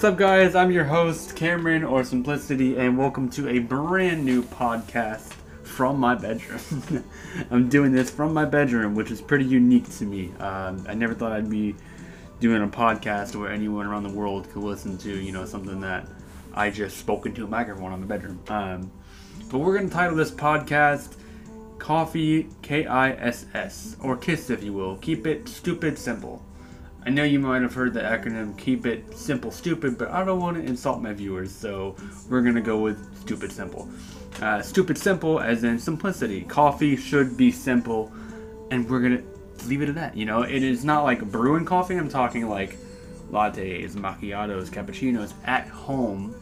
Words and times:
What's 0.00 0.12
up, 0.14 0.18
guys? 0.18 0.54
I'm 0.54 0.70
your 0.70 0.84
host, 0.84 1.36
Cameron 1.36 1.84
or 1.84 2.02
Simplicity, 2.04 2.78
and 2.78 2.96
welcome 2.96 3.28
to 3.32 3.50
a 3.50 3.58
brand 3.58 4.24
new 4.24 4.42
podcast 4.42 5.34
from 5.62 6.00
my 6.00 6.14
bedroom. 6.14 7.04
I'm 7.50 7.68
doing 7.68 7.92
this 7.92 8.08
from 8.08 8.32
my 8.32 8.46
bedroom, 8.46 8.94
which 8.94 9.10
is 9.10 9.20
pretty 9.20 9.44
unique 9.44 9.90
to 9.98 10.06
me. 10.06 10.32
Um, 10.38 10.86
I 10.88 10.94
never 10.94 11.12
thought 11.12 11.32
I'd 11.32 11.50
be 11.50 11.74
doing 12.40 12.62
a 12.62 12.66
podcast 12.66 13.36
where 13.36 13.52
anyone 13.52 13.84
around 13.84 14.04
the 14.04 14.14
world 14.14 14.50
could 14.50 14.62
listen 14.62 14.96
to, 14.96 15.14
you 15.14 15.32
know, 15.32 15.44
something 15.44 15.82
that 15.82 16.08
I 16.54 16.70
just 16.70 16.96
spoke 16.96 17.26
into 17.26 17.44
a 17.44 17.46
microphone 17.46 17.92
on 17.92 18.00
the 18.00 18.06
bedroom. 18.06 18.40
Um, 18.48 18.90
but 19.50 19.58
we're 19.58 19.76
going 19.76 19.90
to 19.90 19.94
title 19.94 20.16
this 20.16 20.30
podcast 20.30 21.16
Coffee 21.78 22.48
K 22.62 22.86
I 22.86 23.10
S 23.10 23.44
S, 23.52 23.96
or 24.00 24.16
KISS, 24.16 24.48
if 24.48 24.64
you 24.64 24.72
will. 24.72 24.96
Keep 24.96 25.26
it 25.26 25.46
stupid 25.46 25.98
simple. 25.98 26.42
I 27.04 27.08
know 27.10 27.24
you 27.24 27.38
might 27.38 27.62
have 27.62 27.74
heard 27.74 27.94
the 27.94 28.00
acronym 28.00 28.56
Keep 28.58 28.84
It 28.84 29.16
Simple 29.16 29.50
Stupid, 29.50 29.96
but 29.96 30.10
I 30.10 30.22
don't 30.22 30.38
want 30.38 30.58
to 30.58 30.62
insult 30.62 31.00
my 31.00 31.14
viewers, 31.14 31.50
so 31.50 31.96
we're 32.28 32.42
going 32.42 32.54
to 32.54 32.60
go 32.60 32.78
with 32.78 33.18
Stupid 33.20 33.50
Simple. 33.50 33.88
Uh, 34.42 34.60
stupid 34.60 34.98
Simple, 34.98 35.40
as 35.40 35.64
in 35.64 35.78
simplicity. 35.78 36.42
Coffee 36.42 36.96
should 36.96 37.38
be 37.38 37.50
simple, 37.50 38.12
and 38.70 38.88
we're 38.88 39.00
going 39.00 39.18
to 39.18 39.66
leave 39.66 39.80
it 39.80 39.88
at 39.88 39.94
that. 39.94 40.16
You 40.16 40.26
know, 40.26 40.42
it 40.42 40.62
is 40.62 40.84
not 40.84 41.04
like 41.04 41.22
brewing 41.30 41.64
coffee, 41.64 41.96
I'm 41.96 42.10
talking 42.10 42.48
like 42.48 42.76
lattes, 43.30 43.94
macchiatos, 43.94 44.68
cappuccinos 44.68 45.32
at 45.44 45.68
home. 45.68 46.34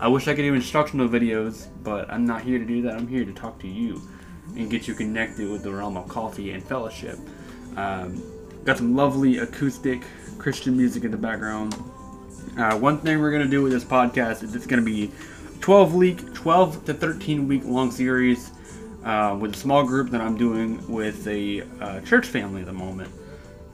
I 0.00 0.08
wish 0.08 0.28
I 0.28 0.34
could 0.34 0.42
do 0.42 0.52
instructional 0.52 1.08
videos, 1.08 1.68
but 1.82 2.10
I'm 2.10 2.26
not 2.26 2.42
here 2.42 2.58
to 2.58 2.64
do 2.64 2.82
that. 2.82 2.94
I'm 2.94 3.08
here 3.08 3.24
to 3.24 3.32
talk 3.32 3.58
to 3.60 3.68
you 3.68 4.02
and 4.54 4.70
get 4.70 4.86
you 4.86 4.94
connected 4.94 5.50
with 5.50 5.62
the 5.62 5.72
realm 5.72 5.96
of 5.96 6.08
coffee 6.08 6.50
and 6.50 6.62
fellowship. 6.62 7.18
Um, 7.76 8.22
Got 8.64 8.78
some 8.78 8.96
lovely 8.96 9.38
acoustic 9.38 10.02
Christian 10.38 10.74
music 10.74 11.04
in 11.04 11.10
the 11.10 11.18
background. 11.18 11.74
Uh, 12.56 12.78
one 12.78 12.98
thing 12.98 13.20
we're 13.20 13.30
gonna 13.30 13.46
do 13.46 13.62
with 13.62 13.72
this 13.72 13.84
podcast 13.84 14.42
is 14.42 14.54
it's 14.54 14.66
gonna 14.66 14.80
be 14.80 15.10
12 15.60 15.94
week, 15.94 16.32
12 16.32 16.86
to 16.86 16.94
13 16.94 17.46
week 17.46 17.62
long 17.66 17.90
series 17.90 18.52
uh, 19.04 19.36
with 19.38 19.54
a 19.54 19.58
small 19.58 19.84
group 19.84 20.08
that 20.10 20.22
I'm 20.22 20.38
doing 20.38 20.82
with 20.90 21.26
a 21.26 21.62
uh, 21.78 22.00
church 22.00 22.26
family 22.26 22.62
at 22.62 22.66
the 22.66 22.72
moment, 22.72 23.10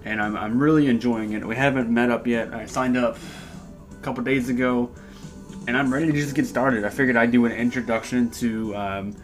and 0.05 0.21
I'm, 0.21 0.37
I'm 0.37 0.59
really 0.59 0.89
enjoying 0.89 1.35
it. 1.35 1.47
We 1.47 1.55
haven't 1.55 1.89
met 1.89 2.11
up 2.11 2.27
yet. 2.27 2.53
I 2.53 2.67
signed 2.67 2.97
up 2.97 3.17
a 3.93 4.03
couple 4.03 4.25
days 4.25 4.49
ago, 4.49 4.91
and 5.69 5.77
I'm 5.77 5.93
ready 5.93 6.07
to 6.07 6.13
just 6.13 6.35
get 6.35 6.47
started. 6.47 6.85
I 6.85 6.89
figured 6.89 7.17
I'd 7.17 7.31
do 7.31 7.45
an 7.45 7.53
introduction 7.53 8.29
to. 8.31 8.75
Um, 8.75 9.17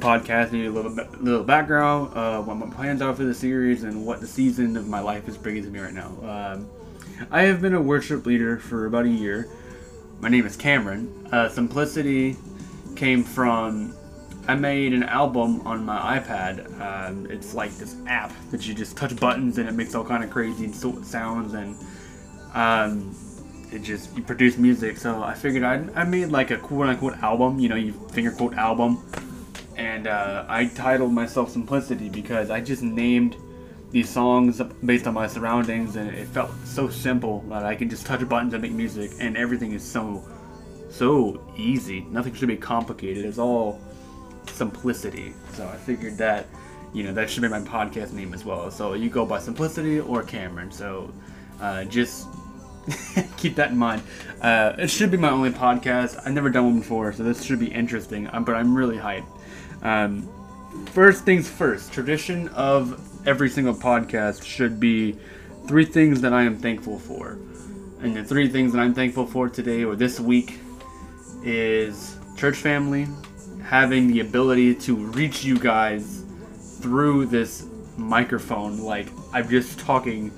podcast, 0.00 0.52
maybe 0.52 0.66
a 0.66 0.70
little 0.70 0.92
little 1.20 1.44
background, 1.44 2.16
uh, 2.16 2.40
what 2.42 2.56
my 2.56 2.68
plans 2.74 3.02
are 3.02 3.14
for 3.14 3.24
the 3.24 3.34
series, 3.34 3.84
and 3.84 4.04
what 4.04 4.20
the 4.20 4.26
season 4.26 4.76
of 4.76 4.88
my 4.88 5.00
life 5.00 5.28
is 5.28 5.36
bringing 5.36 5.62
to 5.62 5.70
me 5.70 5.78
right 5.78 5.94
now. 5.94 6.12
Um, 6.22 6.68
I 7.30 7.42
have 7.42 7.60
been 7.60 7.74
a 7.74 7.80
worship 7.80 8.26
leader 8.26 8.58
for 8.58 8.86
about 8.86 9.04
a 9.04 9.10
year. 9.10 9.48
My 10.20 10.28
name 10.28 10.46
is 10.46 10.56
Cameron. 10.56 11.28
Uh, 11.30 11.48
Simplicity 11.48 12.36
came 12.96 13.22
from 13.22 13.94
I 14.48 14.54
made 14.54 14.94
an 14.94 15.02
album 15.04 15.60
on 15.66 15.84
my 15.84 16.18
iPad. 16.18 16.80
Um, 16.80 17.26
it's 17.30 17.54
like 17.54 17.70
this 17.72 17.94
app 18.06 18.32
that 18.50 18.66
you 18.66 18.74
just 18.74 18.96
touch 18.96 19.14
buttons 19.16 19.58
and 19.58 19.68
it 19.68 19.72
makes 19.72 19.94
all 19.94 20.04
kind 20.04 20.24
of 20.24 20.30
crazy 20.30 20.72
sounds 20.72 21.54
and 21.54 21.76
um, 22.54 23.14
it 23.70 23.82
just 23.82 24.16
you 24.16 24.22
produce 24.22 24.56
music. 24.56 24.96
So 24.96 25.22
I 25.22 25.34
figured 25.34 25.62
I 25.62 25.84
I 25.94 26.04
made 26.04 26.26
like 26.26 26.50
a 26.50 26.56
quote 26.56 26.88
unquote 26.88 27.18
album. 27.18 27.58
You 27.58 27.68
know, 27.68 27.76
you 27.76 27.92
finger 28.12 28.32
quote 28.32 28.54
album 28.54 29.04
and 29.80 30.06
uh, 30.06 30.44
I 30.46 30.66
titled 30.66 31.12
myself 31.12 31.50
Simplicity 31.50 32.10
because 32.10 32.50
I 32.50 32.60
just 32.60 32.82
named 32.82 33.36
these 33.90 34.10
songs 34.10 34.60
based 34.84 35.06
on 35.06 35.14
my 35.14 35.26
surroundings, 35.26 35.96
and 35.96 36.10
it 36.10 36.28
felt 36.28 36.50
so 36.64 36.90
simple 36.90 37.40
that 37.48 37.64
I 37.64 37.74
can 37.74 37.88
just 37.88 38.04
touch 38.04 38.28
buttons 38.28 38.52
and 38.52 38.62
make 38.62 38.72
music, 38.72 39.12
and 39.18 39.38
everything 39.38 39.72
is 39.72 39.82
so 39.82 40.22
so 40.90 41.42
easy. 41.56 42.02
Nothing 42.10 42.34
should 42.34 42.48
be 42.48 42.58
complicated. 42.58 43.24
It's 43.24 43.38
all 43.38 43.80
simplicity. 44.46 45.32
So 45.54 45.66
I 45.66 45.76
figured 45.76 46.18
that 46.18 46.46
you 46.92 47.04
know 47.04 47.14
that 47.14 47.30
should 47.30 47.42
be 47.42 47.48
my 47.48 47.60
podcast 47.60 48.12
name 48.12 48.34
as 48.34 48.44
well. 48.44 48.70
So 48.70 48.92
you 48.92 49.08
go 49.08 49.24
by 49.24 49.38
Simplicity 49.38 49.98
or 49.98 50.22
Cameron. 50.22 50.70
So 50.70 51.10
uh, 51.58 51.84
just 51.84 52.26
keep 53.36 53.56
that 53.56 53.70
in 53.70 53.76
mind. 53.76 54.02
Uh, 54.40 54.74
it 54.78 54.88
should 54.88 55.10
be 55.10 55.16
my 55.16 55.30
only 55.30 55.50
podcast. 55.50 56.20
I've 56.24 56.32
never 56.32 56.50
done 56.50 56.64
one 56.64 56.78
before, 56.80 57.12
so 57.12 57.22
this 57.22 57.42
should 57.42 57.58
be 57.58 57.70
interesting. 57.72 58.28
Um, 58.32 58.44
but 58.44 58.54
I'm 58.54 58.74
really 58.74 58.96
hyped. 58.96 59.26
Um, 59.82 60.28
first 60.92 61.24
things 61.24 61.48
first, 61.48 61.92
tradition 61.92 62.48
of 62.48 63.00
every 63.26 63.50
single 63.50 63.74
podcast 63.74 64.44
should 64.44 64.80
be 64.80 65.16
three 65.66 65.84
things 65.84 66.20
that 66.22 66.32
I 66.32 66.42
am 66.42 66.58
thankful 66.58 66.98
for. 66.98 67.38
And 68.02 68.16
the 68.16 68.24
three 68.24 68.48
things 68.48 68.72
that 68.72 68.78
I'm 68.78 68.94
thankful 68.94 69.26
for 69.26 69.48
today 69.48 69.84
or 69.84 69.94
this 69.94 70.18
week 70.18 70.58
is 71.44 72.16
church 72.36 72.56
family, 72.56 73.06
having 73.62 74.08
the 74.08 74.20
ability 74.20 74.74
to 74.74 74.96
reach 74.96 75.44
you 75.44 75.58
guys 75.58 76.24
through 76.80 77.26
this 77.26 77.66
microphone. 77.96 78.78
Like, 78.78 79.08
I'm 79.34 79.48
just 79.48 79.78
talking 79.78 80.32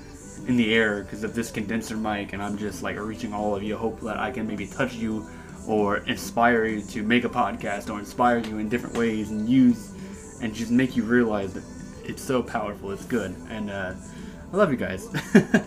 in 0.47 0.57
the 0.57 0.75
air 0.75 1.03
because 1.03 1.25
of 1.25 1.35
this 1.35 1.51
condenser 1.51 1.97
mic, 1.97 2.33
and 2.33 2.43
I'm 2.43 2.59
just 2.59 2.83
like 2.83 2.99
reaching 2.99 3.33
all 3.33 3.55
of 3.55 3.63
you. 3.63 3.77
Hope 3.77 4.01
that 4.01 4.19
I 4.19 4.31
can 4.31 4.47
maybe 4.47 4.67
touch 4.67 4.95
you 4.95 5.27
or 5.67 5.99
inspire 5.99 6.65
you 6.65 6.83
to 6.83 7.03
make 7.03 7.25
a 7.25 7.29
podcast 7.29 7.93
or 7.93 7.99
inspire 7.99 8.39
you 8.39 8.59
in 8.59 8.69
different 8.69 8.97
ways 8.97 9.31
and 9.31 9.49
use 9.49 9.93
and 10.43 10.55
just 10.55 10.71
make 10.71 10.97
you 10.97 11.05
realize 11.05 11.53
that 11.55 11.63
it's 12.05 12.23
so 12.23 12.43
powerful. 12.43 12.91
It's 12.91 13.05
good. 13.05 13.35
And 13.49 13.71
uh, 13.71 13.95
I 14.53 14.57
love 14.57 14.71
you 14.71 14.77
guys. 14.77 15.09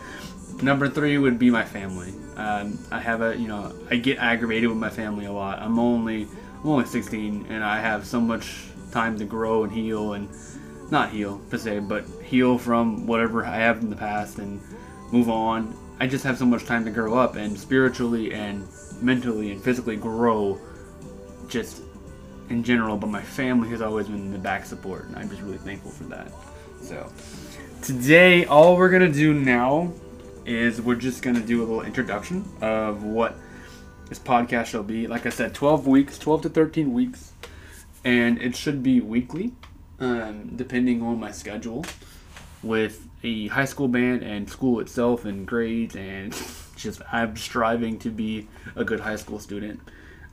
Number 0.62 0.90
three 0.90 1.18
would 1.18 1.40
be 1.40 1.50
my 1.50 1.64
family. 1.64 2.14
Um, 2.36 2.78
I 2.92 3.00
have 3.00 3.22
a, 3.22 3.36
you 3.36 3.48
know, 3.48 3.74
I 3.90 3.96
get 3.96 4.18
aggravated 4.20 4.70
with 4.70 4.78
my 4.78 4.90
family 4.90 5.26
a 5.26 5.32
lot. 5.32 5.60
I'm 5.60 5.80
only, 5.80 6.28
I'm 6.62 6.70
only 6.70 6.86
16, 6.86 7.48
and 7.50 7.64
I 7.64 7.80
have 7.80 8.06
so 8.06 8.20
much 8.20 8.66
time 8.92 9.18
to 9.20 9.26
grow 9.26 9.64
and 9.64 9.72
heal, 9.72 10.14
and 10.14 10.30
not 10.92 11.10
heal 11.10 11.40
per 11.50 11.58
se, 11.58 11.80
but 11.80 12.06
heal 12.24 12.58
from 12.58 13.08
whatever 13.08 13.46
I 13.46 13.56
have 13.56 13.82
in 13.82 13.90
the 13.90 13.96
past 13.96 14.38
and 14.38 14.62
move 15.12 15.30
on. 15.30 15.76
I 16.00 16.08
just 16.08 16.24
have 16.26 16.38
so 16.38 16.46
much 16.46 16.66
time 16.66 16.84
to 16.86 16.92
grow 16.92 17.18
up 17.18 17.36
and 17.36 17.58
spiritually 17.58 18.34
and 18.34 18.68
mentally 19.02 19.52
and 19.52 19.64
physically 19.64 19.96
grow 19.96 20.60
just 21.48 21.82
in 22.50 22.64
general, 22.64 22.98
but 22.98 23.08
my 23.08 23.22
family 23.22 23.70
has 23.70 23.82
always 23.82 24.08
been 24.08 24.32
the 24.32 24.38
back 24.38 24.66
support, 24.66 25.06
and 25.06 25.16
I'm 25.16 25.30
just 25.30 25.42
really 25.42 25.58
thankful 25.58 25.92
for 25.92 26.04
that. 26.06 26.32
So, 26.82 27.12
today, 27.82 28.46
all 28.46 28.78
we're 28.78 28.90
gonna 28.90 29.12
do 29.12 29.34
now 29.34 29.92
is 30.46 30.82
we're 30.82 30.96
just 30.96 31.24
gonna 31.24 31.40
do 31.40 31.62
a 31.62 31.66
little 31.66 31.82
introduction 31.82 32.46
of 32.62 33.04
what 33.04 33.36
this 34.10 34.20
podcast 34.20 34.68
shall 34.68 34.84
be. 34.84 35.08
Like 35.08 35.26
I 35.26 35.30
said, 35.30 35.54
12 35.54 35.88
weeks, 35.88 36.20
12 36.20 36.44
to 36.44 36.50
13 36.50 36.94
weeks, 36.94 37.32
and 38.04 38.40
it 38.40 38.56
should 38.56 38.84
be 38.84 39.02
weekly, 39.02 39.54
um, 40.00 40.56
depending 40.56 41.02
on 41.02 41.20
my 41.20 41.32
schedule, 41.32 41.86
with 42.64 43.08
a 43.24 43.48
high 43.48 43.66
school 43.66 43.88
band 43.88 44.24
and 44.24 44.50
school 44.50 44.80
itself 44.80 45.26
and 45.26 45.48
grades 45.48 45.96
and 45.96 46.36
just 46.76 47.02
I'm 47.12 47.36
striving 47.38 48.00
to 48.00 48.10
be 48.10 48.48
a 48.76 48.84
good 48.84 49.00
high 49.00 49.16
school 49.16 49.40
student 49.40 49.80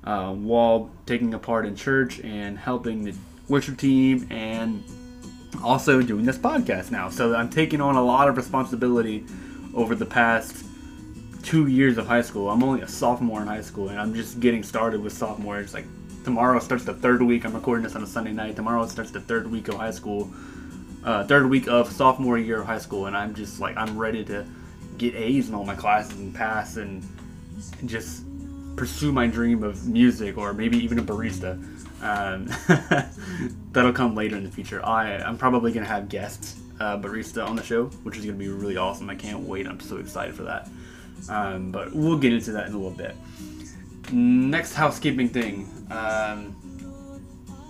uh, 0.05 0.33
while 0.33 0.91
taking 1.07 1.35
a 1.35 1.39
part 1.39 1.67
in 1.67 1.77
church 1.77 2.21
and 2.21 2.59
helping 2.59 3.05
the 3.05 3.15
worship 3.49 3.79
team 3.79 4.27
and 4.31 4.83
also 5.63 6.03
doing 6.03 6.25
this 6.25 6.39
podcast 6.39 6.91
now. 6.91 7.09
So 7.09 7.35
I'm 7.35 7.51
taking 7.51 7.81
on 7.81 7.97
a 7.97 8.03
lot 8.03 8.29
of 8.29 8.37
responsibility 8.37 9.25
over 9.75 9.95
the 9.95 10.07
past 10.07 10.65
two 11.43 11.67
years 11.67 11.99
of 11.99 12.07
high 12.07 12.23
school. 12.23 12.51
I'm 12.51 12.63
only 12.63 12.83
a 12.83 12.89
sophomore 12.89 13.43
in 13.43 13.49
high 13.49 13.61
school 13.61 13.89
and 13.89 14.01
I'm 14.01 14.15
just 14.15 14.41
getting 14.41 14.63
started 14.63 15.03
with 15.03 15.13
sophomore. 15.13 15.65
Like 15.73 15.87
tomorrow 16.25 16.59
starts 16.59 16.85
the 16.85 16.95
third 16.95 17.23
week. 17.23 17.45
I'm 17.45 17.55
recording 17.55 17.85
this 17.85 17.95
on 17.95 18.03
a 18.03 18.07
Sunday 18.07 18.33
night. 18.33 18.57
Tomorrow 18.57 18.87
starts 18.87 19.11
the 19.11 19.21
third 19.21 19.51
week 19.51 19.69
of 19.69 19.75
high 19.75 19.91
school. 19.91 20.31
Uh, 21.05 21.25
third 21.25 21.49
week 21.49 21.67
of 21.67 21.91
sophomore 21.91 22.39
year 22.39 22.61
of 22.61 22.67
high 22.67 22.79
school, 22.79 23.07
and 23.07 23.17
I'm 23.17 23.35
just 23.35 23.61
like 23.61 23.77
I'm 23.77 23.99
ready 23.99 24.25
to 24.27 24.47
get 24.99 25.15
A's 25.15 25.49
in 25.49 25.55
all 25.55 25.65
my 25.65 25.75
classes 25.75 26.19
and 26.19 26.35
pass 26.35 26.77
and 26.77 27.03
just 27.87 28.25
pursue 28.77 29.13
my 29.13 29.27
dream 29.27 29.63
of 29.63 29.87
music 29.87 30.39
or 30.39 30.53
maybe 30.53 30.79
even 30.79 30.99
a 30.99 31.03
barista. 31.03 31.55
Um, 32.03 32.49
that'll 33.73 33.93
come 33.93 34.15
later 34.15 34.37
in 34.37 34.45
the 34.45 34.51
future. 34.51 34.85
I, 34.85 35.17
I'm 35.19 35.39
probably 35.39 35.73
to 35.73 35.85
have 35.85 36.09
guests 36.09 36.61
uh, 36.81 36.99
barista 36.99 37.47
on 37.47 37.57
the 37.57 37.63
show, 37.63 37.87
which 38.03 38.17
is 38.17 38.25
to 38.25 38.33
be 38.33 38.49
really 38.49 38.77
awesome. 38.77 39.09
I 39.09 39.15
can't 39.15 39.41
wait. 39.41 39.67
I'm 39.67 39.81
so 39.81 39.99
excited 39.99 40.35
for 40.35 40.45
that. 40.45 40.69
Um, 41.29 41.71
but 41.71 41.95
we'll 41.95 42.19
get 42.19 42.33
into 42.33 42.53
that 42.53 42.67
in 42.67 42.75
a 42.75 42.77
little 42.77 42.91
bit. 42.91 43.15
Next 44.13 44.75
housekeeping 44.75 45.29
thing. 45.29 45.69
Um, 45.91 46.57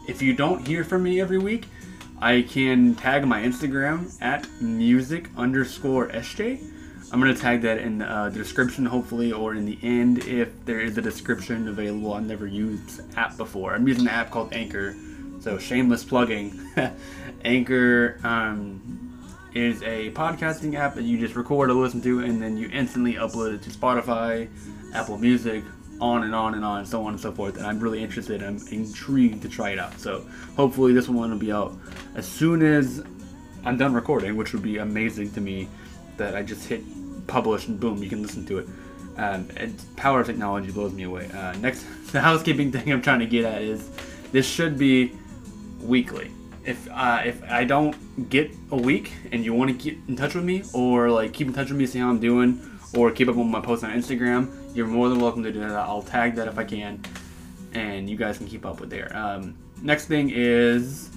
if 0.08 0.20
you 0.20 0.34
don't 0.34 0.66
hear 0.66 0.84
from 0.84 1.04
me 1.04 1.20
every 1.20 1.38
week, 1.38 1.66
I 2.20 2.42
can 2.42 2.94
tag 2.94 3.24
my 3.26 3.42
Instagram 3.42 4.20
at 4.20 4.48
music 4.60 5.28
underscore 5.36 6.08
SJ 6.08 6.72
I'm 7.12 7.20
going 7.20 7.34
to 7.34 7.38
tag 7.38 7.60
that 7.60 7.76
in 7.76 8.00
uh, 8.00 8.30
the 8.30 8.38
description, 8.38 8.86
hopefully, 8.86 9.32
or 9.32 9.54
in 9.54 9.66
the 9.66 9.78
end 9.82 10.24
if 10.24 10.48
there 10.64 10.80
is 10.80 10.96
a 10.96 11.02
description 11.02 11.68
available. 11.68 12.14
I've 12.14 12.24
never 12.24 12.46
used 12.46 13.02
app 13.18 13.36
before. 13.36 13.74
I'm 13.74 13.86
using 13.86 14.04
an 14.04 14.08
app 14.08 14.30
called 14.30 14.54
Anchor, 14.54 14.96
so 15.40 15.58
shameless 15.58 16.04
plugging. 16.04 16.58
Anchor 17.44 18.18
um, 18.24 19.20
is 19.54 19.82
a 19.82 20.10
podcasting 20.12 20.74
app 20.74 20.94
that 20.94 21.02
you 21.02 21.18
just 21.18 21.36
record 21.36 21.68
or 21.68 21.74
listen 21.74 22.00
to, 22.00 22.20
and 22.20 22.40
then 22.40 22.56
you 22.56 22.70
instantly 22.72 23.14
upload 23.14 23.56
it 23.56 23.62
to 23.64 23.70
Spotify, 23.70 24.48
Apple 24.94 25.18
Music, 25.18 25.64
on 26.02 26.24
and 26.24 26.34
on 26.34 26.54
and 26.54 26.64
on, 26.64 26.84
so 26.84 27.04
on 27.04 27.12
and 27.12 27.20
so 27.20 27.30
forth. 27.30 27.56
And 27.56 27.64
I'm 27.64 27.78
really 27.78 28.02
interested. 28.02 28.42
I'm 28.42 28.58
intrigued 28.72 29.40
to 29.42 29.48
try 29.48 29.70
it 29.70 29.78
out. 29.78 29.98
So 30.00 30.26
hopefully 30.56 30.92
this 30.92 31.08
one 31.08 31.30
will 31.30 31.38
be 31.38 31.52
out 31.52 31.78
as 32.16 32.26
soon 32.26 32.60
as 32.62 33.04
I'm 33.64 33.76
done 33.78 33.94
recording, 33.94 34.36
which 34.36 34.52
would 34.52 34.62
be 34.62 34.78
amazing 34.78 35.30
to 35.32 35.40
me. 35.40 35.68
That 36.18 36.36
I 36.36 36.42
just 36.42 36.68
hit 36.68 36.82
publish 37.26 37.68
and 37.68 37.80
boom, 37.80 38.02
you 38.02 38.08
can 38.08 38.20
listen 38.20 38.44
to 38.46 38.58
it. 38.58 38.68
Um, 39.16 39.48
and 39.56 39.80
power 39.96 40.20
of 40.20 40.26
technology 40.26 40.70
blows 40.70 40.92
me 40.92 41.04
away. 41.04 41.30
Uh, 41.30 41.52
next, 41.54 41.86
the 42.12 42.20
housekeeping 42.20 42.72
thing 42.72 42.92
I'm 42.92 43.00
trying 43.00 43.20
to 43.20 43.26
get 43.26 43.44
at 43.44 43.62
is 43.62 43.88
this 44.32 44.46
should 44.46 44.76
be 44.76 45.12
weekly. 45.80 46.30
If 46.64 46.88
uh, 46.90 47.22
if 47.24 47.42
I 47.44 47.64
don't 47.64 48.28
get 48.28 48.50
a 48.70 48.76
week 48.76 49.12
and 49.30 49.44
you 49.44 49.54
want 49.54 49.70
to 49.70 49.90
get 49.90 49.98
in 50.08 50.16
touch 50.16 50.34
with 50.34 50.44
me 50.44 50.64
or 50.72 51.10
like 51.10 51.32
keep 51.32 51.46
in 51.46 51.54
touch 51.54 51.70
with 51.70 51.78
me, 51.78 51.86
see 51.86 52.00
how 52.00 52.10
I'm 52.10 52.20
doing, 52.20 52.60
or 52.94 53.10
keep 53.10 53.28
up 53.28 53.36
with 53.36 53.46
my 53.46 53.60
posts 53.60 53.84
on 53.84 53.90
Instagram, 53.90 54.61
you're 54.74 54.86
more 54.86 55.08
than 55.08 55.20
welcome 55.20 55.42
to 55.42 55.52
do 55.52 55.60
that. 55.60 55.72
I'll 55.72 56.02
tag 56.02 56.34
that 56.36 56.48
if 56.48 56.58
I 56.58 56.64
can, 56.64 57.02
and 57.72 58.08
you 58.08 58.16
guys 58.16 58.38
can 58.38 58.46
keep 58.46 58.64
up 58.64 58.80
with 58.80 58.90
there. 58.90 59.14
Um, 59.16 59.56
next 59.82 60.06
thing 60.06 60.30
is 60.32 61.10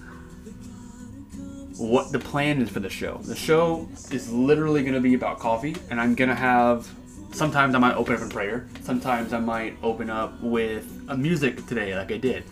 what 1.77 2.11
the 2.11 2.19
plan 2.19 2.61
is 2.61 2.69
for 2.69 2.79
the 2.79 2.89
show. 2.89 3.17
The 3.23 3.35
show 3.35 3.87
is 4.11 4.31
literally 4.31 4.81
going 4.81 4.93
to 4.93 5.01
be 5.01 5.13
about 5.13 5.39
coffee, 5.39 5.75
and 5.89 5.99
I'm 5.99 6.15
going 6.15 6.29
to 6.29 6.35
have. 6.35 6.89
Sometimes 7.31 7.75
I 7.75 7.79
might 7.79 7.95
open 7.95 8.15
up 8.15 8.21
in 8.21 8.29
prayer. 8.29 8.65
Sometimes 8.83 9.33
I 9.33 9.39
might 9.39 9.77
open 9.83 10.09
up 10.09 10.41
with 10.41 10.87
a 11.09 11.17
music 11.17 11.65
today, 11.65 11.93
like 11.93 12.11
I 12.11 12.17
did, 12.17 12.45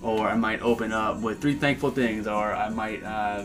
or 0.00 0.28
I 0.28 0.36
might 0.36 0.62
open 0.62 0.92
up 0.92 1.20
with 1.20 1.40
three 1.40 1.54
thankful 1.54 1.90
things, 1.90 2.28
or 2.28 2.54
I 2.54 2.68
might 2.68 3.02
uh, 3.02 3.44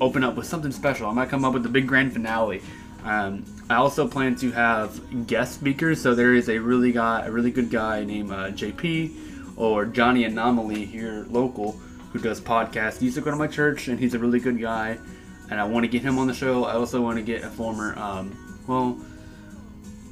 open 0.00 0.24
up 0.24 0.36
with 0.36 0.46
something 0.46 0.72
special. 0.72 1.08
I 1.08 1.12
might 1.12 1.28
come 1.28 1.44
up 1.44 1.52
with 1.52 1.62
the 1.62 1.68
big 1.68 1.86
grand 1.86 2.14
finale. 2.14 2.62
Um, 3.04 3.44
I 3.70 3.76
also 3.76 4.08
plan 4.08 4.34
to 4.36 4.50
have 4.50 5.28
guest 5.28 5.54
speakers. 5.54 6.02
So 6.02 6.12
there 6.12 6.34
is 6.34 6.48
a 6.48 6.58
really 6.58 6.90
guy, 6.90 7.24
a 7.24 7.30
really 7.30 7.52
good 7.52 7.70
guy 7.70 8.02
named 8.02 8.32
uh, 8.32 8.50
JP 8.50 9.56
or 9.56 9.86
Johnny 9.86 10.24
Anomaly 10.24 10.86
here 10.86 11.24
local 11.30 11.80
who 12.12 12.18
does 12.18 12.40
podcasts. 12.40 12.98
He 12.98 13.04
used 13.04 13.16
to 13.16 13.20
go 13.20 13.30
to 13.30 13.36
my 13.36 13.46
church, 13.46 13.86
and 13.86 13.96
he's 13.96 14.14
a 14.14 14.18
really 14.18 14.40
good 14.40 14.60
guy. 14.60 14.98
And 15.50 15.60
I 15.60 15.64
want 15.64 15.84
to 15.84 15.88
get 15.88 16.02
him 16.02 16.18
on 16.18 16.26
the 16.26 16.34
show. 16.34 16.64
I 16.64 16.72
also 16.72 17.00
want 17.00 17.18
to 17.18 17.22
get 17.22 17.44
a 17.44 17.48
former, 17.48 17.96
um, 17.96 18.36
well, 18.66 18.98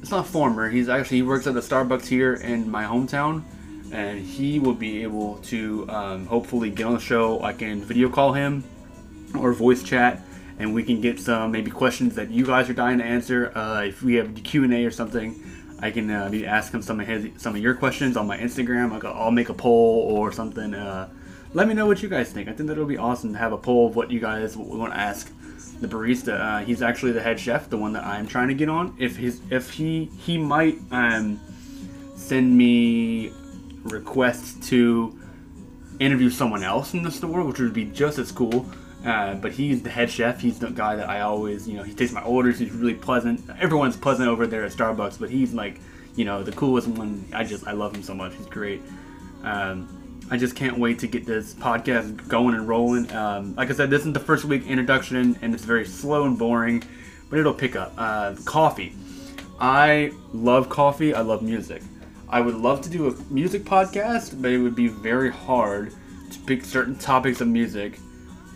it's 0.01 0.11
not 0.11 0.25
former. 0.25 0.69
He's 0.69 0.87
actually 0.87 1.17
he 1.17 1.23
works 1.23 1.45
at 1.45 1.53
the 1.53 1.59
Starbucks 1.59 2.07
here 2.07 2.35
in 2.35 2.71
my 2.71 2.85
hometown, 2.85 3.43
and 3.91 4.21
he 4.21 4.59
will 4.59 4.73
be 4.73 5.03
able 5.03 5.35
to 5.39 5.85
um, 5.89 6.25
hopefully 6.27 6.69
get 6.69 6.85
on 6.85 6.93
the 6.93 6.99
show. 7.01 7.43
I 7.43 7.51
can 7.51 7.83
video 7.83 8.07
call 8.07 8.31
him 8.31 8.63
or 9.37 9.51
voice 9.51 9.83
chat 9.83 10.23
and 10.59 10.73
we 10.73 10.83
can 10.83 11.01
get 11.01 11.19
some 11.19 11.51
maybe 11.51 11.71
questions 11.71 12.15
that 12.15 12.29
you 12.29 12.45
guys 12.45 12.69
are 12.69 12.73
dying 12.73 12.99
to 12.99 13.03
answer. 13.03 13.51
Uh, 13.57 13.83
if 13.83 14.03
we 14.03 14.15
have 14.15 14.35
Q 14.43 14.65
and 14.65 14.73
A 14.73 14.85
or 14.85 14.91
something, 14.91 15.41
I 15.79 15.89
can 15.89 16.11
uh, 16.11 16.27
maybe 16.29 16.45
ask 16.45 16.73
him 16.73 16.81
some 16.81 16.99
of 16.99 17.07
his 17.07 17.29
some 17.41 17.55
of 17.55 17.61
your 17.61 17.73
questions 17.73 18.17
on 18.17 18.27
my 18.27 18.37
Instagram. 18.37 18.91
I'll, 18.91 19.13
I'll 19.13 19.31
make 19.31 19.49
a 19.49 19.53
poll 19.53 20.01
or 20.11 20.31
something. 20.31 20.73
Uh, 20.73 21.09
let 21.53 21.67
me 21.67 21.73
know 21.73 21.87
what 21.87 22.03
you 22.03 22.09
guys 22.09 22.31
think. 22.31 22.47
I 22.47 22.53
think 22.53 22.67
that 22.67 22.73
it'll 22.73 22.85
be 22.85 22.97
awesome 22.97 23.33
to 23.33 23.39
have 23.39 23.53
a 23.53 23.57
poll 23.57 23.87
of 23.87 23.95
what 23.95 24.11
you 24.11 24.19
guys 24.19 24.55
want 24.55 24.93
to 24.93 24.99
ask 24.99 25.33
the 25.81 25.87
barista. 25.87 26.39
Uh, 26.39 26.65
he's 26.65 26.81
actually 26.81 27.13
the 27.13 27.21
head 27.21 27.39
chef, 27.39 27.69
the 27.69 27.77
one 27.77 27.93
that 27.93 28.03
I'm 28.03 28.27
trying 28.27 28.49
to 28.49 28.53
get 28.53 28.69
on. 28.69 28.95
If 28.99 29.15
his 29.15 29.41
if 29.49 29.71
he 29.71 30.05
he 30.05 30.37
might 30.37 30.77
um, 30.91 31.39
send 32.15 32.55
me 32.55 33.31
requests 33.83 34.67
to 34.69 35.17
interview 35.99 36.29
someone 36.29 36.63
else 36.63 36.93
in 36.93 37.03
the 37.03 37.11
store, 37.11 37.43
which 37.43 37.59
would 37.59 37.73
be 37.73 37.85
just 37.85 38.19
as 38.19 38.31
cool. 38.31 38.65
Uh, 39.05 39.35
but 39.35 39.53
he's 39.53 39.81
the 39.81 39.89
head 39.89 40.09
chef. 40.09 40.41
He's 40.41 40.59
the 40.59 40.69
guy 40.69 40.95
that 40.95 41.09
I 41.09 41.21
always, 41.21 41.67
you 41.67 41.77
know, 41.77 41.83
he 41.83 41.93
takes 41.93 42.11
my 42.11 42.21
orders. 42.21 42.59
He's 42.59 42.71
really 42.71 42.95
pleasant. 42.95 43.41
Everyone's 43.59 43.95
pleasant 43.95 44.27
over 44.27 44.45
there 44.45 44.65
at 44.65 44.71
Starbucks, 44.71 45.19
but 45.19 45.29
he's 45.29 45.53
like, 45.53 45.79
you 46.15 46.25
know, 46.25 46.43
the 46.43 46.51
coolest 46.51 46.87
one. 46.87 47.25
I 47.33 47.45
just, 47.45 47.65
I 47.65 47.71
love 47.71 47.95
him 47.95 48.03
so 48.03 48.13
much. 48.13 48.35
He's 48.35 48.45
great. 48.47 48.81
Um, 49.43 50.19
I 50.29 50.37
just 50.37 50.55
can't 50.55 50.77
wait 50.77 50.99
to 50.99 51.07
get 51.07 51.25
this 51.25 51.53
podcast 51.53 52.27
going 52.27 52.55
and 52.55 52.67
rolling. 52.67 53.09
Um, 53.13 53.55
like 53.55 53.69
I 53.69 53.73
said, 53.73 53.89
this 53.89 54.05
is 54.05 54.11
the 54.11 54.19
first 54.19 54.43
week 54.43 54.67
introduction, 54.67 55.37
and 55.41 55.53
it's 55.53 55.63
very 55.63 55.85
slow 55.85 56.25
and 56.25 56.37
boring, 56.37 56.83
but 57.29 57.39
it'll 57.39 57.53
pick 57.53 57.75
up. 57.75 57.93
Uh, 57.97 58.35
coffee. 58.43 58.93
I 59.59 60.11
love 60.33 60.69
coffee. 60.69 61.13
I 61.13 61.21
love 61.21 61.41
music. 61.41 61.81
I 62.27 62.41
would 62.41 62.55
love 62.55 62.81
to 62.81 62.89
do 62.89 63.07
a 63.07 63.15
music 63.31 63.63
podcast, 63.63 64.39
but 64.41 64.51
it 64.51 64.57
would 64.57 64.75
be 64.75 64.87
very 64.87 65.31
hard 65.31 65.93
to 66.31 66.39
pick 66.41 66.63
certain 66.63 66.95
topics 66.95 67.41
of 67.41 67.47
music 67.47 67.97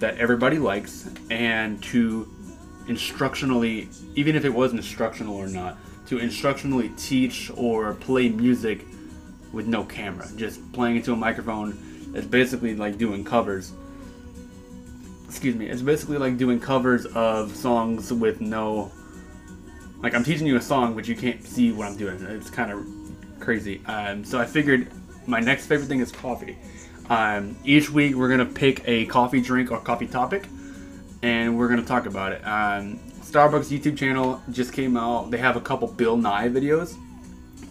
that 0.03 0.17
everybody 0.17 0.59
likes 0.59 1.07
and 1.29 1.81
to 1.81 2.29
instructionally, 2.87 3.87
even 4.15 4.35
if 4.35 4.43
it 4.43 4.49
was 4.49 4.73
instructional 4.73 5.33
or 5.33 5.47
not, 5.47 5.77
to 6.07 6.17
instructionally 6.17 6.93
teach 7.01 7.49
or 7.55 7.93
play 7.93 8.27
music 8.27 8.85
with 9.53 9.65
no 9.65 9.85
camera, 9.85 10.27
just 10.35 10.59
playing 10.73 10.97
into 10.97 11.13
a 11.13 11.15
microphone. 11.15 11.77
It's 12.13 12.27
basically 12.27 12.75
like 12.75 12.97
doing 12.97 13.23
covers. 13.23 13.71
Excuse 15.29 15.55
me. 15.55 15.69
It's 15.69 15.81
basically 15.81 16.17
like 16.17 16.35
doing 16.35 16.59
covers 16.59 17.05
of 17.05 17.55
songs 17.55 18.11
with 18.11 18.41
no. 18.41 18.91
Like 20.01 20.13
I'm 20.15 20.25
teaching 20.25 20.47
you 20.47 20.57
a 20.57 20.61
song, 20.61 20.95
but 20.95 21.07
you 21.07 21.15
can't 21.15 21.47
see 21.47 21.71
what 21.71 21.87
I'm 21.87 21.95
doing. 21.95 22.21
It's 22.25 22.49
kind 22.49 22.73
of 22.73 22.85
crazy. 23.39 23.81
Um, 23.85 24.25
so 24.25 24.37
I 24.37 24.45
figured 24.45 24.89
my 25.27 25.39
next 25.39 25.67
favorite 25.67 25.87
thing 25.87 26.01
is 26.01 26.11
coffee. 26.11 26.57
Um, 27.09 27.57
each 27.63 27.89
week, 27.89 28.15
we're 28.15 28.29
gonna 28.29 28.45
pick 28.45 28.81
a 28.87 29.05
coffee 29.05 29.41
drink 29.41 29.71
or 29.71 29.79
coffee 29.79 30.07
topic, 30.07 30.47
and 31.21 31.57
we're 31.57 31.67
gonna 31.67 31.83
talk 31.83 32.05
about 32.05 32.31
it. 32.31 32.41
Um, 32.45 32.99
Starbucks 33.21 33.75
YouTube 33.75 33.97
channel 33.97 34.41
just 34.51 34.73
came 34.73 34.95
out. 34.95 35.31
They 35.31 35.37
have 35.37 35.55
a 35.55 35.61
couple 35.61 35.87
Bill 35.87 36.17
Nye 36.17 36.49
videos. 36.49 36.95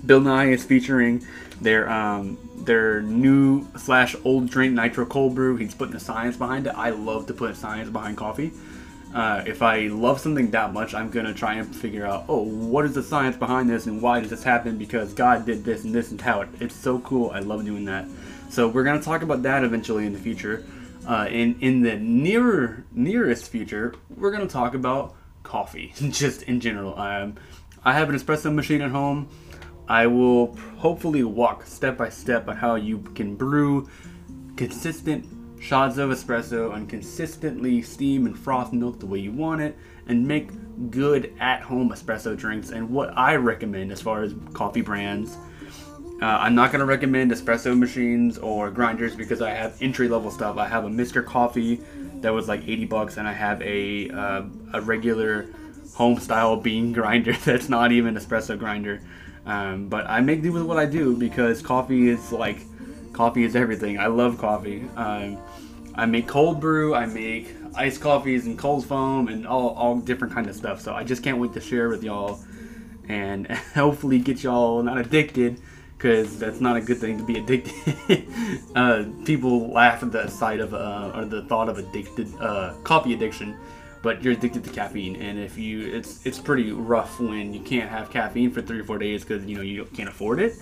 Bill 0.05 0.20
Nye 0.20 0.50
is 0.50 0.64
featuring 0.64 1.25
their 1.61 1.88
um, 1.88 2.37
their 2.56 3.02
new 3.02 3.67
slash 3.76 4.17
old 4.25 4.50
drink 4.50 4.75
nitro 4.75 5.06
cold 5.06 5.35
brew. 5.35 5.56
He's 5.56 5.75
putting 5.75 5.94
the 5.94 6.00
science 6.00 6.37
behind 6.37 6.67
it. 6.67 6.75
I 6.76 6.90
love 6.90 7.26
to 7.28 7.35
put 7.35 7.56
science 7.56 7.90
behind 7.90 8.17
coffee. 8.17 8.52
Uh, 9.14 9.44
if 9.47 9.61
I 9.61 9.88
love 9.88 10.20
something 10.20 10.50
that 10.53 10.73
much, 10.73 10.94
I'm 10.94 11.11
gonna 11.11 11.35
try 11.35 11.55
and 11.55 11.75
figure 11.75 12.06
out, 12.06 12.25
oh, 12.29 12.43
what 12.43 12.87
is 12.87 12.94
the 12.94 13.03
science 13.03 13.37
behind 13.37 13.69
this 13.69 13.87
and 13.87 14.00
why 14.00 14.20
does 14.20 14.31
this 14.31 14.43
happen? 14.43 14.79
Because 14.79 15.12
God 15.12 15.44
did 15.44 15.64
this 15.64 15.85
and 15.85 15.94
this 15.94 16.11
and 16.11 16.20
how 16.20 16.41
it. 16.41 16.49
It's 16.61 16.75
so 16.75 16.99
cool. 17.00 17.31
I 17.31 17.41
love 17.41 17.64
doing 17.64 17.85
that. 17.85 18.06
So 18.49 18.69
we're 18.69 18.85
gonna 18.85 19.03
talk 19.03 19.23
about 19.23 19.43
that 19.43 19.64
eventually 19.64 20.07
in 20.07 20.14
the 20.14 20.19
future. 20.19 20.64
Uh, 21.07 21.26
in 21.28 21.59
in 21.61 21.83
the 21.83 21.97
nearer 21.97 22.85
nearest 22.92 23.50
future, 23.50 23.95
we're 24.16 24.31
gonna 24.31 24.47
talk 24.47 24.75
about 24.75 25.14
coffee, 25.42 25.92
just 26.11 26.42
in 26.42 26.61
general. 26.61 26.99
Um, 26.99 27.35
I 27.85 27.92
have 27.92 28.09
an 28.09 28.16
espresso 28.16 28.52
machine 28.54 28.81
at 28.81 28.92
home. 28.92 29.28
I 29.88 30.07
will 30.07 30.57
hopefully 30.78 31.23
walk 31.25 31.66
step 31.66 31.99
by 31.99 32.09
step 32.09 32.49
on 32.49 32.57
how 32.57 32.76
you 32.76 32.99
can 33.14 33.35
brew 33.35 33.88
consistent 34.57 35.26
shots 35.62 35.97
of 35.97 36.11
espresso 36.11 36.75
and 36.75 36.88
consistently 36.88 37.81
steam 37.81 38.26
and 38.26 38.37
froth 38.37 38.73
milk 38.73 38.99
the 38.99 39.07
way 39.07 39.19
you 39.19 39.31
want 39.31 39.61
it 39.61 39.76
and 40.09 40.26
make 40.26 40.50
good 40.90 41.33
at 41.38 41.62
home 41.62 41.90
espresso 41.90 42.37
drinks 42.37 42.71
and 42.71 42.90
what 42.90 43.16
I 43.16 43.37
recommend 43.37 43.92
as 43.92 44.02
far 44.02 44.25
as 44.25 44.35
coffee 44.52 44.81
brands 44.81 45.38
uh, 46.23 46.38
I'm 46.40 46.54
not 46.54 46.71
going 46.71 46.78
to 46.78 46.87
recommend 46.87 47.33
espresso 47.33 47.76
machines 47.76 48.38
or 48.38 48.71
grinders 48.71 49.16
because 49.16 49.42
I 49.42 49.50
have 49.50 49.76
entry 49.83 50.07
level 50.07 50.31
stuff. 50.31 50.57
I 50.57 50.69
have 50.69 50.85
a 50.85 50.88
Mr. 50.88 51.25
Coffee 51.25 51.81
that 52.21 52.33
was 52.33 52.47
like 52.47 52.62
80 52.62 52.85
bucks, 52.85 53.16
and 53.16 53.26
I 53.26 53.33
have 53.33 53.61
a 53.61 54.09
uh, 54.09 54.45
a 54.73 54.81
regular 54.81 55.49
home 55.95 56.21
style 56.21 56.54
bean 56.54 56.92
grinder 56.99 57.33
that's 57.45 57.69
not 57.69 57.90
even 57.90 58.14
espresso 58.14 58.57
grinder. 58.57 59.00
Um, 59.47 59.88
but 59.88 60.09
I 60.09 60.21
make 60.21 60.42
do 60.42 60.52
with 60.52 60.62
what 60.62 60.78
I 60.78 60.87
do 60.87 61.16
because 61.16 61.61
coffee 61.61 62.09
is 62.09 62.31
like 62.31 62.61
coffee 63.12 63.45
is 63.45 63.57
everything. 63.57 63.99
I 63.99 64.07
love 64.07 64.38
coffee. 64.38 64.88
Um, 64.97 65.38
I 65.95 66.07
make 66.07 66.26
cold 66.26 66.61
brew. 66.61 66.95
I 66.95 67.07
make 67.07 67.54
iced 67.75 68.00
coffees 68.00 68.47
and 68.47 68.59
cold 68.59 68.87
foam 68.87 69.28
and 69.28 69.47
all 69.47 69.71
all 69.71 69.97
different 69.99 70.35
kind 70.35 70.47
of 70.49 70.57
stuff. 70.57 70.81
So 70.81 70.95
I 70.95 71.04
just 71.04 71.23
can't 71.23 71.38
wait 71.38 71.52
to 71.54 71.61
share 71.61 71.88
with 71.88 72.02
y'all 72.02 72.40
and 73.09 73.47
hopefully 73.75 74.19
get 74.19 74.42
y'all 74.42 74.83
not 74.83 74.99
addicted 74.99 75.61
because 75.97 76.37
that's 76.37 76.61
not 76.61 76.76
a 76.76 76.81
good 76.81 76.99
thing 76.99 77.16
to 77.19 77.25
be 77.25 77.38
addicted. 77.38 78.26
uh, 78.75 79.04
people 79.25 79.71
laugh 79.71 80.02
at 80.02 80.11
the 80.11 80.26
sight 80.28 80.61
of 80.61 80.75
uh, 80.75 81.12
or 81.14 81.25
the 81.25 81.42
thought 81.45 81.69
of 81.69 81.78
addicted 81.78 82.28
uh, 82.40 82.75
coffee 82.83 83.14
addiction, 83.14 83.57
but 84.02 84.23
you're 84.23 84.33
addicted 84.33 84.64
to 84.64 84.71
caffeine, 84.71 85.14
and 85.16 85.38
if 85.38 85.57
you, 85.57 85.95
it's 85.95 86.26
it's 86.26 86.40
pretty 86.40 86.73
rough 86.73 87.21
when 87.21 87.54
you 87.54 87.61
can't 87.61 87.88
have 87.88 88.11
caffeine 88.11 88.50
for 88.50 88.61
three 88.61 88.81
or 88.81 88.85
four 88.85 88.99
days 88.99 89.23
because 89.23 89.45
you 89.45 89.54
know 89.54 89.62
you 89.62 89.85
can't 89.95 90.09
afford 90.09 90.40
it, 90.40 90.54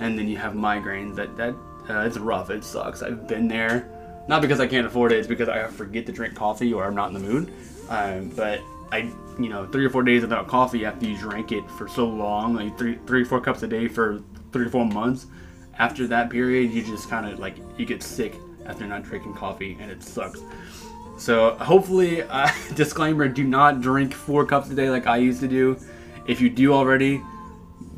and 0.00 0.18
then 0.18 0.26
you 0.26 0.36
have 0.36 0.54
migraines. 0.54 1.14
That 1.14 1.36
that 1.36 1.54
uh, 1.88 2.00
it's 2.00 2.18
rough. 2.18 2.50
It 2.50 2.64
sucks. 2.64 3.02
I've 3.02 3.26
been 3.26 3.48
there, 3.48 3.88
not 4.28 4.42
because 4.42 4.60
I 4.60 4.66
can't 4.66 4.86
afford 4.86 5.12
it. 5.12 5.18
It's 5.18 5.28
because 5.28 5.48
I 5.48 5.66
forget 5.66 6.06
to 6.06 6.12
drink 6.12 6.34
coffee 6.34 6.72
or 6.72 6.84
I'm 6.84 6.94
not 6.94 7.08
in 7.08 7.14
the 7.14 7.20
mood. 7.20 7.52
Um, 7.88 8.28
but 8.30 8.60
I, 8.92 9.10
you 9.38 9.48
know, 9.48 9.66
three 9.66 9.84
or 9.84 9.90
four 9.90 10.02
days 10.02 10.22
without 10.22 10.46
coffee 10.46 10.84
after 10.84 11.06
you 11.06 11.16
drank 11.16 11.52
it 11.52 11.68
for 11.72 11.88
so 11.88 12.06
long, 12.06 12.54
like 12.54 12.76
three, 12.78 12.98
three, 13.06 13.24
four 13.24 13.40
cups 13.40 13.62
a 13.62 13.68
day 13.68 13.88
for 13.88 14.20
three 14.52 14.66
or 14.66 14.70
four 14.70 14.86
months. 14.86 15.26
After 15.78 16.06
that 16.08 16.30
period, 16.30 16.70
you 16.70 16.82
just 16.82 17.08
kind 17.08 17.26
of 17.26 17.38
like 17.38 17.56
you 17.78 17.86
get 17.86 18.02
sick 18.02 18.34
after 18.66 18.86
not 18.86 19.02
drinking 19.02 19.34
coffee, 19.34 19.76
and 19.80 19.90
it 19.90 20.02
sucks. 20.02 20.42
So 21.16 21.54
hopefully, 21.56 22.22
uh, 22.22 22.50
disclaimer: 22.74 23.28
do 23.28 23.44
not 23.44 23.80
drink 23.80 24.12
four 24.12 24.44
cups 24.44 24.70
a 24.70 24.74
day 24.74 24.90
like 24.90 25.06
I 25.06 25.16
used 25.16 25.40
to 25.40 25.48
do. 25.48 25.78
If 26.26 26.40
you 26.40 26.50
do 26.50 26.72
already, 26.72 27.22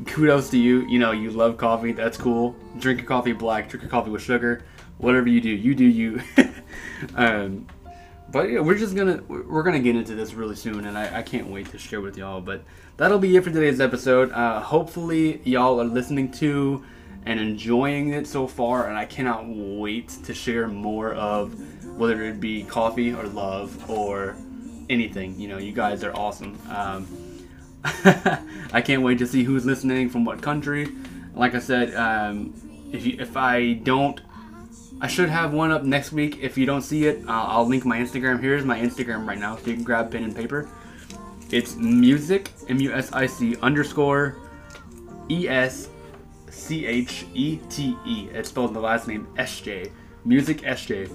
kudos 0.05 0.49
to 0.51 0.57
you. 0.57 0.81
You 0.87 0.99
know, 0.99 1.11
you 1.11 1.31
love 1.31 1.57
coffee. 1.57 1.91
That's 1.91 2.17
cool. 2.17 2.55
Drink 2.79 2.99
your 2.99 3.07
coffee 3.07 3.33
black. 3.33 3.69
Drink 3.69 3.83
your 3.83 3.89
coffee 3.89 4.11
with 4.11 4.21
sugar. 4.21 4.63
Whatever 4.97 5.27
you 5.27 5.41
do, 5.41 5.49
you 5.49 5.75
do 5.75 5.85
you. 5.85 6.21
um, 7.15 7.67
but 8.31 8.49
yeah, 8.49 8.59
we're 8.59 8.77
just 8.77 8.95
gonna 8.95 9.21
we're 9.27 9.63
gonna 9.63 9.79
get 9.79 9.95
into 9.95 10.15
this 10.15 10.33
really 10.33 10.55
soon, 10.55 10.85
and 10.85 10.97
I, 10.97 11.19
I 11.19 11.21
can't 11.21 11.47
wait 11.47 11.69
to 11.71 11.77
share 11.77 12.01
with 12.01 12.17
y'all. 12.17 12.41
But 12.41 12.63
that'll 12.97 13.19
be 13.19 13.35
it 13.35 13.43
for 13.43 13.51
today's 13.51 13.79
episode. 13.79 14.31
Uh, 14.31 14.61
hopefully, 14.61 15.41
y'all 15.43 15.79
are 15.81 15.85
listening 15.85 16.31
to 16.33 16.83
and 17.25 17.39
enjoying 17.39 18.13
it 18.13 18.27
so 18.27 18.47
far, 18.47 18.87
and 18.87 18.97
I 18.97 19.05
cannot 19.05 19.45
wait 19.47 20.09
to 20.25 20.33
share 20.33 20.67
more 20.67 21.13
of 21.13 21.53
whether 21.97 22.23
it 22.23 22.39
be 22.39 22.63
coffee 22.63 23.13
or 23.13 23.23
love 23.23 23.89
or 23.89 24.35
anything. 24.89 25.39
You 25.39 25.47
know, 25.47 25.57
you 25.57 25.71
guys 25.71 26.03
are 26.03 26.15
awesome. 26.15 26.57
Um, 26.69 27.07
I 28.73 28.81
can't 28.81 29.03
wait 29.03 29.19
to 29.19 29.27
see 29.27 29.43
who's 29.43 29.65
listening 29.65 30.09
from 30.09 30.25
what 30.25 30.41
country. 30.41 30.87
Like 31.33 31.53
I 31.53 31.59
said, 31.59 31.93
um, 31.95 32.53
if 32.91 33.05
you, 33.05 33.17
if 33.19 33.37
I 33.37 33.73
don't, 33.73 34.19
I 35.01 35.07
should 35.07 35.29
have 35.29 35.53
one 35.53 35.71
up 35.71 35.83
next 35.83 36.11
week. 36.11 36.39
If 36.41 36.57
you 36.57 36.65
don't 36.65 36.81
see 36.81 37.05
it, 37.05 37.23
I'll 37.27 37.67
link 37.67 37.85
my 37.85 37.99
Instagram. 37.99 38.41
Here's 38.41 38.65
my 38.65 38.79
Instagram 38.79 39.27
right 39.27 39.37
now, 39.37 39.57
so 39.57 39.67
you 39.67 39.75
can 39.75 39.83
grab 39.83 40.11
pen 40.11 40.23
and 40.23 40.35
paper. 40.35 40.67
It's 41.51 41.75
music 41.75 42.51
M 42.69 42.79
U 42.79 42.91
S 42.91 43.11
I 43.11 43.27
C 43.27 43.55
underscore 43.61 44.37
E 45.29 45.47
S 45.47 45.89
C 46.49 46.85
H 46.87 47.25
E 47.33 47.57
T 47.69 47.95
E. 48.05 48.29
It's 48.33 48.49
spelled 48.49 48.73
the 48.73 48.79
last 48.79 49.07
name 49.07 49.27
S 49.37 49.61
J. 49.61 49.91
Music 50.23 50.65
S 50.65 50.85
J. 50.85 51.07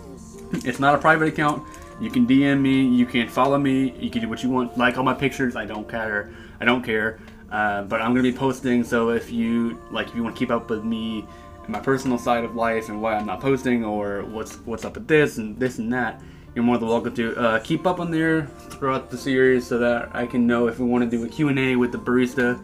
It's 0.53 0.79
not 0.79 0.95
a 0.95 0.99
private 0.99 1.29
account. 1.29 1.67
You 2.01 2.11
can 2.11 2.27
DM 2.27 2.61
me. 2.61 2.87
You 2.87 3.07
can 3.07 3.29
follow 3.29 3.59
me. 3.59 3.93
You 3.99 4.11
can 4.11 4.23
do 4.23 4.29
what 4.29 4.43
you 4.43 4.51
want. 4.51 4.79
Like 4.79 4.97
all 4.99 5.05
my 5.05 5.15
pictures. 5.15 5.57
I 5.57 5.65
don't 5.65 5.89
care. 5.89 6.33
I 6.61 6.65
don't 6.65 6.83
care. 6.83 7.19
Uh, 7.51 7.83
but 7.83 8.01
I'm 8.01 8.11
gonna 8.11 8.23
be 8.23 8.33
posting. 8.33 8.85
So 8.85 9.11
if 9.11 9.33
you 9.33 9.81
like, 9.91 10.09
if 10.09 10.15
you 10.15 10.23
want 10.23 10.37
to 10.37 10.39
keep 10.39 10.51
up 10.51 10.71
with 10.71 10.85
me 10.85 11.27
and 11.65 11.69
my 11.69 11.81
personal 11.81 12.19
side 12.19 12.45
of 12.45 12.55
life 12.55 12.89
and 12.89 13.03
why 13.03 13.15
I'm 13.15 13.27
not 13.27 13.41
posting 13.41 13.85
or 13.85 14.23
what's 14.25 14.57
what's 14.59 14.85
up 14.85 14.95
with 14.95 15.09
this 15.09 15.39
and 15.39 15.59
this 15.59 15.79
and 15.79 15.93
that, 15.93 16.23
you're 16.55 16.65
more 16.65 16.79
than 16.79 16.89
welcome 16.89 17.15
to 17.15 17.37
uh, 17.37 17.59
keep 17.61 17.87
up 17.87 17.99
on 17.99 18.11
there 18.11 18.47
throughout 18.71 19.11
the 19.11 19.19
series 19.19 19.67
so 19.67 19.79
that 19.79 20.11
I 20.13 20.27
can 20.27 20.47
know 20.47 20.69
if 20.69 20.79
we 20.79 20.87
want 20.87 21.09
to 21.09 21.11
do 21.11 21.25
a 21.25 21.29
Q&A 21.29 21.77
with 21.77 21.93
the 21.93 21.99
barista 21.99 22.61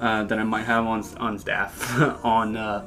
uh, 0.00 0.24
that 0.24 0.38
I 0.38 0.44
might 0.44 0.64
have 0.64 0.86
on 0.86 1.04
on 1.18 1.38
staff 1.38 2.00
on 2.24 2.56
uh, 2.56 2.86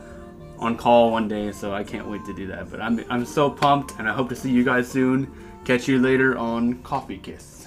on 0.58 0.78
call 0.78 1.12
one 1.12 1.28
day. 1.28 1.52
So 1.52 1.74
I 1.74 1.84
can't 1.84 2.08
wait 2.08 2.26
to 2.26 2.34
do 2.34 2.48
that. 2.48 2.72
But 2.72 2.82
I'm 2.82 3.04
I'm 3.10 3.26
so 3.26 3.52
pumped, 3.52 4.00
and 4.00 4.10
I 4.10 4.14
hope 4.14 4.30
to 4.30 4.36
see 4.36 4.50
you 4.50 4.64
guys 4.64 4.88
soon. 4.88 5.32
Catch 5.64 5.88
you 5.88 6.00
later 6.00 6.38
on 6.38 6.82
Coffee 6.84 7.18
Kiss. 7.18 7.65